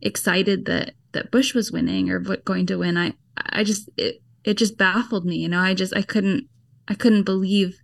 [0.01, 3.13] excited that that bush was winning or going to win i
[3.51, 6.47] i just it, it just baffled me you know i just i couldn't
[6.87, 7.81] i couldn't believe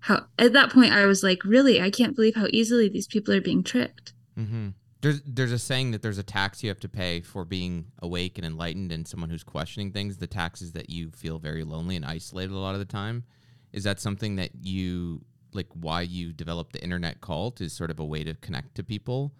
[0.00, 3.32] how at that point i was like really i can't believe how easily these people
[3.32, 4.68] are being tricked mm-hmm.
[5.02, 8.38] There's there's a saying that there's a tax you have to pay for being awake
[8.38, 10.16] and enlightened and someone who's questioning things.
[10.16, 13.24] The tax is that you feel very lonely and isolated a lot of the time.
[13.72, 15.66] Is that something that you like?
[15.74, 19.34] Why you developed the internet cult is sort of a way to connect to people.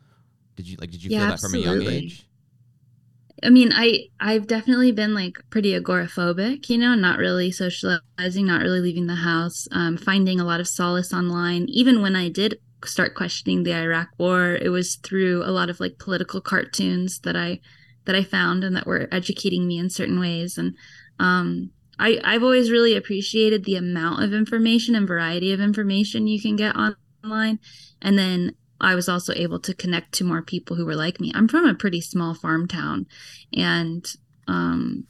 [0.56, 0.90] Did you like?
[0.90, 1.62] Did you yeah, feel absolutely.
[1.62, 2.26] that from a young age?
[3.42, 8.60] I mean, I I've definitely been like pretty agoraphobic, you know, not really socializing, not
[8.62, 11.66] really leaving the house, um, finding a lot of solace online.
[11.68, 15.80] Even when I did start questioning the Iraq war, it was through a lot of
[15.80, 17.60] like political cartoons that I
[18.04, 20.56] that I found and that were educating me in certain ways.
[20.56, 20.76] And
[21.18, 26.40] um, I I've always really appreciated the amount of information and variety of information you
[26.40, 27.58] can get online.
[28.00, 31.32] And then I was also able to connect to more people who were like me.
[31.34, 33.06] I'm from a pretty small farm town,
[33.52, 34.04] and
[34.48, 35.06] um,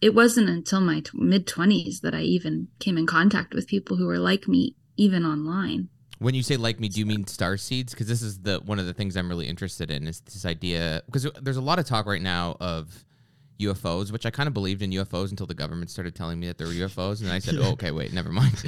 [0.00, 3.96] it wasn't until my t- mid 20s that I even came in contact with people
[3.96, 5.88] who were like me, even online.
[6.20, 7.92] When you say like me, do you mean star seeds?
[7.92, 11.02] Because this is the one of the things I'm really interested in is this idea.
[11.06, 13.04] Because there's a lot of talk right now of
[13.60, 16.58] UFOs, which I kind of believed in UFOs until the government started telling me that
[16.58, 18.62] there were UFOs, and I said, "Oh, okay, wait, never mind,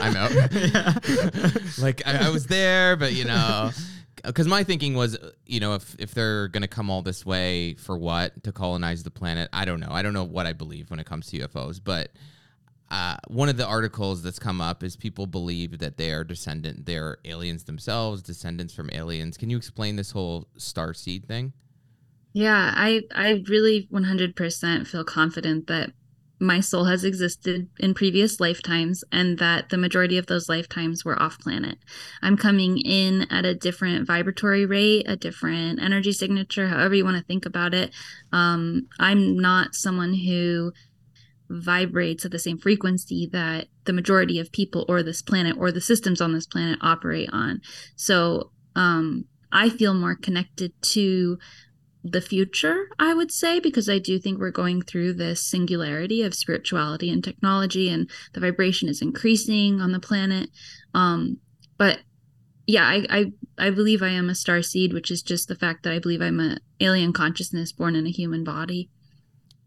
[0.00, 0.32] I'm out."
[1.78, 3.70] like I, I, was there, but you know,
[4.24, 7.96] because my thinking was, you know, if if they're gonna come all this way for
[7.96, 9.90] what to colonize the planet, I don't know.
[9.90, 12.10] I don't know what I believe when it comes to UFOs, but
[12.90, 16.84] uh, one of the articles that's come up is people believe that they are descendant,
[16.84, 19.38] they're aliens themselves, descendants from aliens.
[19.38, 21.54] Can you explain this whole star seed thing?
[22.32, 25.92] Yeah, I I really 100% feel confident that
[26.40, 31.20] my soul has existed in previous lifetimes and that the majority of those lifetimes were
[31.22, 31.78] off planet.
[32.20, 37.16] I'm coming in at a different vibratory rate, a different energy signature, however you want
[37.16, 37.94] to think about it.
[38.32, 40.72] Um, I'm not someone who
[41.48, 45.80] vibrates at the same frequency that the majority of people or this planet or the
[45.80, 47.60] systems on this planet operate on.
[47.94, 51.38] So um, I feel more connected to
[52.04, 56.34] the future, I would say, because I do think we're going through this singularity of
[56.34, 60.50] spirituality and technology, and the vibration is increasing on the planet.
[60.94, 61.38] Um,
[61.78, 62.00] but
[62.66, 65.82] yeah, I, I I believe I am a star seed, which is just the fact
[65.84, 68.90] that I believe I'm an alien consciousness born in a human body.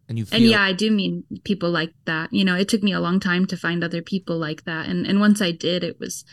[0.08, 2.32] And you feel- And yeah, I do mean people like that.
[2.32, 4.88] You know, it took me a long time to find other people like that.
[4.88, 6.24] And and once I did, it was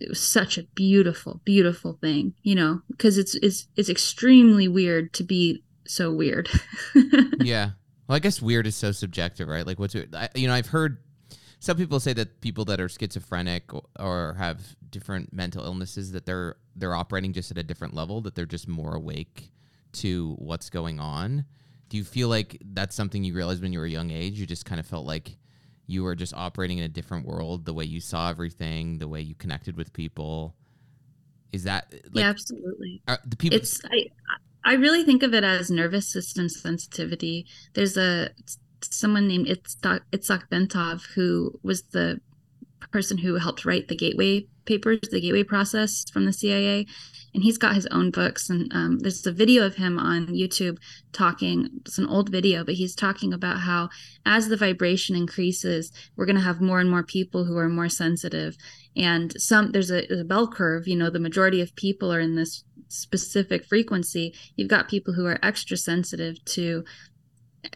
[0.00, 5.12] it, was such a beautiful, beautiful thing, you know, because it's it's it's extremely weird
[5.14, 6.48] to be so weird.
[7.40, 7.70] yeah.
[8.06, 9.66] Well, I guess weird is so subjective, right?
[9.66, 10.98] Like what's I, you know, I've heard
[11.60, 16.56] some people say that people that are schizophrenic or have different mental illnesses that they're
[16.76, 19.50] they're operating just at a different level that they're just more awake
[19.92, 21.44] to what's going on
[21.88, 24.38] do you feel like that's something you realized when you were a young age?
[24.38, 25.38] You just kind of felt like
[25.88, 29.20] you were just operating in a different world, the way you saw everything, the way
[29.20, 30.54] you connected with people.
[31.50, 33.02] Is that like, yeah, absolutely?
[33.24, 33.56] the people.
[33.56, 34.06] It's I
[34.64, 37.46] I really think of it as nervous system sensitivity.
[37.72, 38.30] There's a
[38.82, 42.20] someone named Itzhak, Itzhak Bentov who was the
[42.92, 46.86] person who helped write the Gateway papers, the Gateway process from the CIA,
[47.38, 48.50] and he's got his own books.
[48.50, 50.76] And um, there's a video of him on YouTube
[51.12, 51.68] talking.
[51.82, 53.90] It's an old video, but he's talking about how
[54.26, 57.88] as the vibration increases, we're going to have more and more people who are more
[57.88, 58.56] sensitive.
[58.96, 60.88] And some there's a, a bell curve.
[60.88, 64.34] You know, the majority of people are in this specific frequency.
[64.56, 66.84] You've got people who are extra sensitive to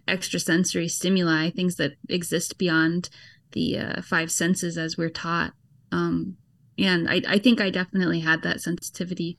[0.08, 3.10] extrasensory stimuli, things that exist beyond
[3.52, 5.52] the uh, five senses as we're taught.
[5.92, 6.36] Um,
[6.76, 9.38] and I, I think I definitely had that sensitivity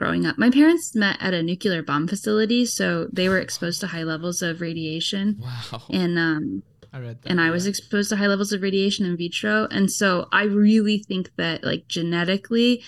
[0.00, 0.38] growing up.
[0.38, 4.40] My parents met at a nuclear bomb facility, so they were exposed to high levels
[4.40, 5.38] of radiation.
[5.38, 5.82] Wow.
[5.90, 9.16] And um I read that, and I was exposed to high levels of radiation in
[9.18, 9.68] vitro.
[9.70, 12.82] And so I really think that like genetically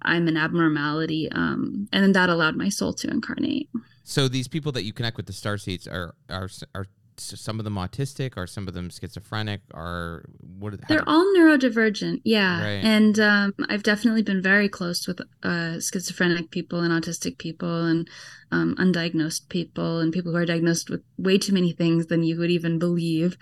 [0.00, 1.30] I'm an abnormality.
[1.30, 3.68] Um and then that allowed my soul to incarnate.
[4.02, 6.86] So these people that you connect with the star seeds are are are
[7.20, 8.36] some of them autistic?
[8.36, 9.60] Are some of them schizophrenic?
[9.74, 10.24] Are
[10.58, 10.74] what?
[10.74, 12.62] Are, They're all neurodivergent, yeah.
[12.62, 12.84] Right.
[12.84, 18.08] And um, I've definitely been very close with uh, schizophrenic people and autistic people and
[18.50, 22.38] um, undiagnosed people and people who are diagnosed with way too many things than you
[22.38, 23.36] would even believe.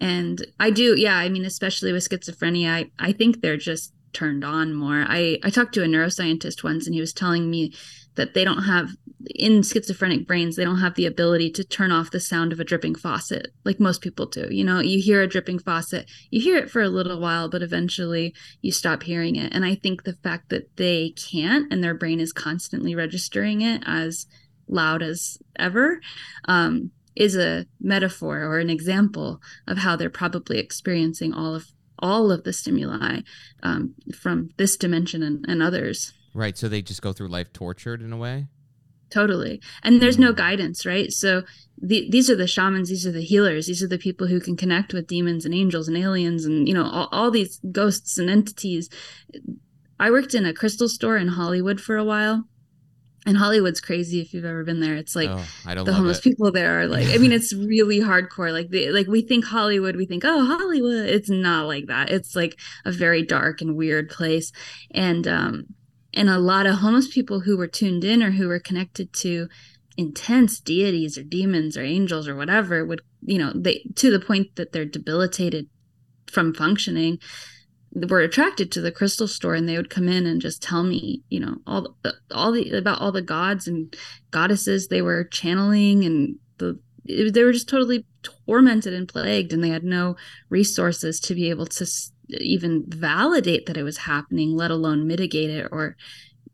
[0.00, 1.16] And I do, yeah.
[1.16, 5.04] I mean, especially with schizophrenia, I, I think they're just turned on more.
[5.06, 7.74] I, I talked to a neuroscientist once and he was telling me
[8.16, 8.90] that they don't have
[9.34, 12.64] in schizophrenic brains they don't have the ability to turn off the sound of a
[12.64, 14.48] dripping faucet like most people do.
[14.50, 17.62] You know you hear a dripping faucet you hear it for a little while but
[17.62, 19.52] eventually you stop hearing it.
[19.54, 23.82] And i think the fact that they can't and their brain is constantly registering it
[23.86, 24.26] as
[24.68, 26.00] loud as ever
[26.48, 32.30] um, is a metaphor or an example of how they're probably experiencing all of all
[32.30, 33.20] of the stimuli
[33.62, 36.56] um, from this dimension and, and others right.
[36.56, 38.46] So they just go through life tortured in a way.
[39.08, 40.36] totally and there's no Mm.
[40.36, 41.30] guidance right so
[41.80, 44.56] the, these are the shamans these are the healers these are the people who can
[44.56, 48.28] connect with demons and angels and aliens and you know all, all these ghosts and
[48.28, 48.88] entities
[50.00, 52.48] i worked in a crystal store in hollywood for a while
[53.26, 56.18] and hollywood's crazy if you've ever been there it's like oh, I don't the homeless
[56.18, 56.24] it.
[56.24, 59.94] people there are like i mean it's really hardcore like they, like we think hollywood
[59.94, 64.08] we think oh hollywood it's not like that it's like a very dark and weird
[64.10, 64.50] place
[64.90, 65.64] and um
[66.16, 69.48] and a lot of homeless people who were tuned in or who were connected to
[69.96, 74.56] intense deities or demons or angels or whatever would you know they to the point
[74.56, 75.68] that they're debilitated
[76.26, 77.18] from functioning
[78.08, 81.22] were attracted to the crystal store and they would come in and just tell me
[81.30, 81.96] you know all
[82.30, 83.96] all the about all the gods and
[84.30, 89.62] goddesses they were channeling and the it, they were just totally tormented and plagued and
[89.62, 90.16] they had no
[90.50, 91.86] resources to be able to
[92.28, 95.96] even validate that it was happening let alone mitigate it or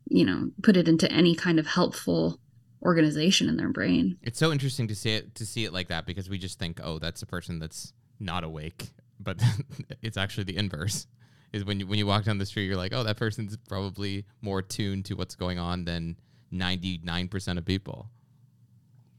[0.09, 2.39] you know put it into any kind of helpful
[2.83, 6.05] organization in their brain It's so interesting to see it to see it like that
[6.05, 9.41] because we just think, oh, that's a person that's not awake, but
[10.01, 11.07] it's actually the inverse.
[11.51, 14.25] Is when you when you walk down the street, you're like, oh, that person's probably
[14.41, 16.17] more tuned to what's going on than
[16.51, 18.09] ninety nine percent of people.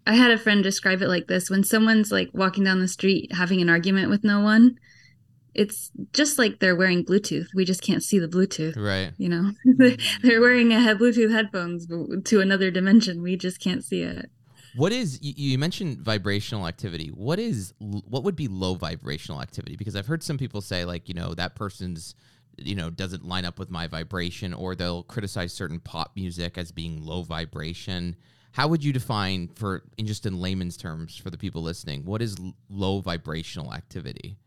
[0.06, 3.32] I had a friend describe it like this when someone's like walking down the street
[3.32, 4.76] having an argument with no one,
[5.54, 7.46] it's just like they're wearing Bluetooth.
[7.54, 9.12] We just can't see the Bluetooth, Right.
[9.16, 9.52] you know?
[10.22, 11.86] they're wearing a Bluetooth headphones
[12.24, 13.22] to another dimension.
[13.22, 14.30] We just can't see it.
[14.76, 17.08] What is you, mentioned vibrational activity?
[17.08, 19.76] What is what would be low vibrational activity?
[19.76, 22.16] Because I've heard some people say like you know that person's
[22.56, 26.72] you know doesn't line up with my vibration, or they'll criticize certain pop music as
[26.72, 28.16] being low vibration.
[28.50, 32.04] How would you define for in just in layman's terms for the people listening?
[32.04, 32.36] What is
[32.68, 34.38] low vibrational activity?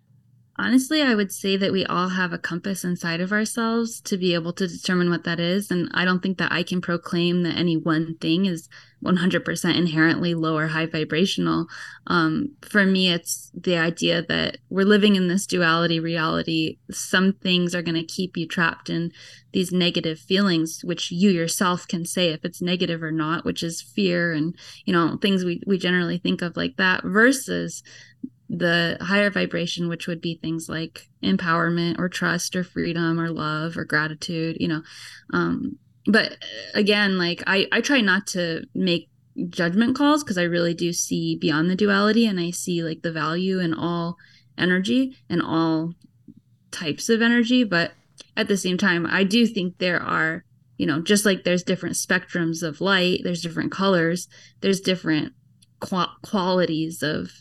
[0.59, 4.33] Honestly, I would say that we all have a compass inside of ourselves to be
[4.33, 5.69] able to determine what that is.
[5.69, 8.67] And I don't think that I can proclaim that any one thing is
[9.03, 11.67] 100% inherently low or high vibrational.
[12.07, 16.79] Um, for me, it's the idea that we're living in this duality reality.
[16.89, 19.11] Some things are going to keep you trapped in
[19.53, 23.83] these negative feelings, which you yourself can say if it's negative or not, which is
[23.83, 27.83] fear and, you know, things we, we generally think of like that versus
[28.49, 33.77] the higher vibration, which would be things like empowerment or trust or freedom or love
[33.77, 34.81] or gratitude, you know.
[35.33, 36.35] Um, but uh,
[36.73, 39.09] again, like I, I try not to make
[39.49, 43.11] judgment calls because I really do see beyond the duality and I see like the
[43.11, 44.17] value in all
[44.57, 45.93] energy and all
[46.71, 47.63] types of energy.
[47.63, 47.91] But
[48.35, 50.43] at the same time, I do think there are,
[50.77, 54.27] you know, just like there's different spectrums of light, there's different colors,
[54.61, 55.33] there's different
[55.79, 57.31] qualities of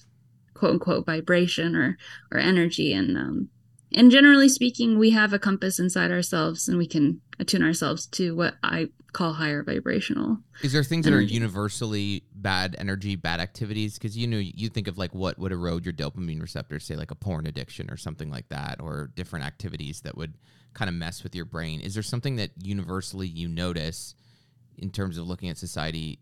[0.57, 1.97] quote unquote vibration or
[2.33, 3.49] or energy and um
[3.93, 8.35] and generally speaking we have a compass inside ourselves and we can attune ourselves to
[8.35, 13.95] what i call higher vibrational Is there things that are universally bad energy, bad activities?
[13.95, 17.11] Because you know, you think of like what would erode your dopamine receptors, say like
[17.11, 20.35] a porn addiction or something like that, or different activities that would
[20.75, 21.81] kind of mess with your brain.
[21.81, 24.15] Is there something that universally you notice
[24.77, 26.19] in terms of looking at society,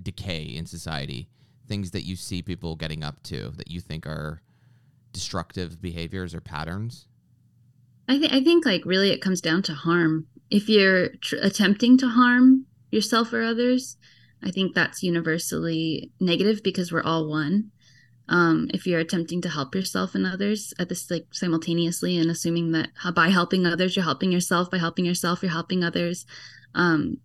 [0.00, 1.28] decay in society,
[1.68, 4.42] things that you see people getting up to that you think are
[5.12, 7.06] destructive behaviors or patterns?
[8.08, 10.26] i think i think like really it comes down to harm.
[10.50, 13.96] If you're tr- attempting to harm yourself or others
[14.42, 17.70] i think that's universally negative because we're all one.
[18.30, 22.72] Um, if you're attempting to help yourself and others at this like simultaneously and assuming
[22.72, 24.70] that by helping others you're helping yourself.
[24.70, 26.26] By helping yourself you're helping others.
[26.74, 27.18] Um,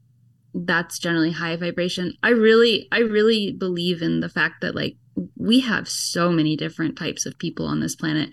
[0.54, 4.96] that's generally high vibration i really i really believe in the fact that like
[5.38, 8.30] we have so many different types of people on this planet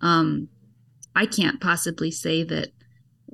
[0.00, 0.48] um,
[1.16, 2.68] i can't possibly say that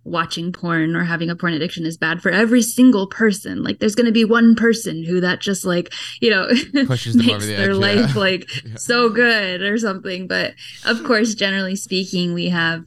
[0.05, 3.63] watching porn or having a porn addiction is bad for every single person.
[3.63, 6.49] Like there's going to be one person who that just like, you know,
[6.87, 8.21] Pushes makes the their edge, life yeah.
[8.21, 8.77] like Yeah.
[8.77, 10.27] so good or something.
[10.27, 12.85] But of course, generally speaking, we have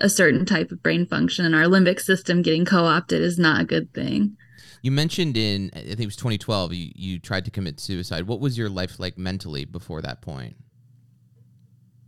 [0.00, 3.64] a certain type of brain function and our limbic system getting co-opted is not a
[3.64, 4.36] good thing.
[4.82, 8.26] You mentioned in I think it was 2012 you, you tried to commit suicide.
[8.26, 10.56] What was your life like mentally before that point?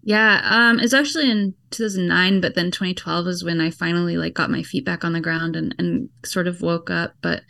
[0.03, 4.51] Yeah, um, it's actually in 2009, but then 2012 is when I finally like got
[4.51, 7.15] my feet back on the ground and and sort of woke up.
[7.21, 7.43] But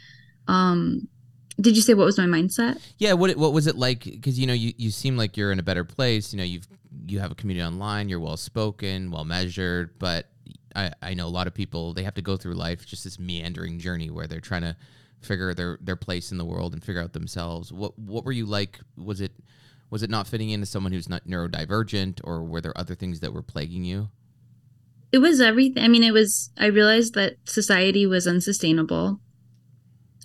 [0.49, 1.09] um,
[1.61, 2.81] did you say what was my mindset?
[2.99, 4.05] Yeah, what what was it like?
[4.05, 6.33] Because you know you, you seem like you're in a better place.
[6.33, 6.67] You know you've
[7.07, 8.09] you have a community online.
[8.09, 9.99] You're well spoken, well measured.
[9.99, 10.27] But
[10.75, 13.19] I, I know a lot of people they have to go through life just this
[13.19, 14.77] meandering journey where they're trying to
[15.21, 17.73] figure their their place in the world and figure out themselves.
[17.73, 18.81] What what were you like?
[18.97, 19.33] Was it
[19.91, 23.33] was it not fitting into someone who's not neurodivergent, or were there other things that
[23.33, 24.09] were plaguing you?
[25.13, 25.83] It was everything.
[25.83, 26.51] I mean, it was.
[26.57, 29.21] I realized that society was unsustainable.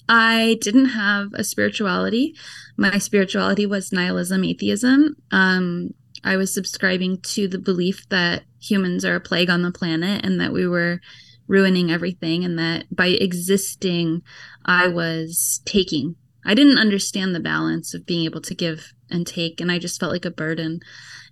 [0.07, 2.35] I didn't have a spirituality.
[2.77, 5.15] My spirituality was nihilism, atheism.
[5.31, 10.23] Um, I was subscribing to the belief that humans are a plague on the planet
[10.23, 11.01] and that we were
[11.47, 14.21] ruining everything, and that by existing,
[14.65, 16.15] I was taking.
[16.45, 19.99] I didn't understand the balance of being able to give and take, and I just
[19.99, 20.79] felt like a burden.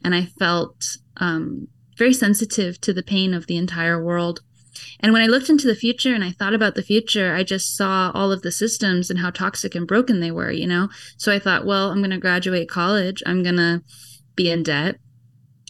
[0.04, 4.42] And I felt um, very sensitive to the pain of the entire world.
[5.00, 7.76] And when I looked into the future and I thought about the future, I just
[7.78, 10.90] saw all of the systems and how toxic and broken they were, you know?
[11.18, 13.22] So I thought, well, I'm going to graduate college.
[13.26, 13.84] I'm going to
[14.36, 14.96] be in debt.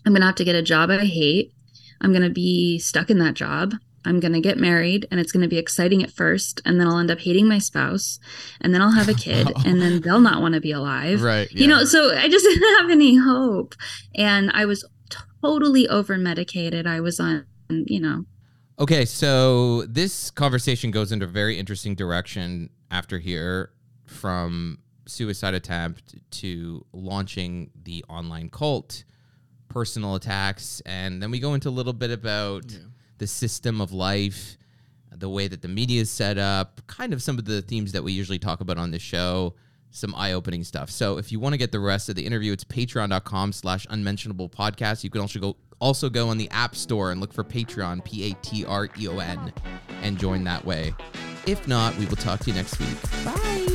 [0.05, 1.53] I'm going to have to get a job I hate.
[1.99, 3.73] I'm going to be stuck in that job.
[4.05, 6.61] I'm going to get married and it's going to be exciting at first.
[6.65, 8.19] And then I'll end up hating my spouse.
[8.61, 9.51] And then I'll have a kid.
[9.65, 11.49] and then they'll not want to be alive Right.
[11.51, 13.75] you know so i just didn't have any hope
[14.15, 14.85] and i was
[15.41, 18.25] totally over medicated i was on you know
[18.79, 23.71] Okay, so this conversation goes into a very interesting direction after here
[24.07, 29.03] from suicide attempt to launching the online cult,
[29.69, 32.65] personal attacks, and then we go into a little bit about
[33.23, 34.57] the system of life,
[35.15, 38.03] the way that the media is set up, kind of some of the themes that
[38.03, 39.53] we usually talk about on this show,
[39.91, 40.89] some eye-opening stuff.
[40.89, 44.49] So if you want to get the rest of the interview, it's patreon.com slash unmentionable
[44.49, 45.05] podcast.
[45.05, 49.53] You can also go also go on the App Store and look for Patreon, P-A-T-R-E-O-N,
[50.01, 50.93] and join that way.
[51.47, 53.01] If not, we will talk to you next week.
[53.23, 53.72] Bye.